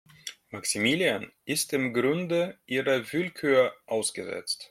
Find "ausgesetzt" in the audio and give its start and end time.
3.85-4.59